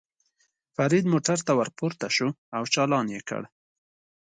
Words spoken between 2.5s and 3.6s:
او چالان یې کړ.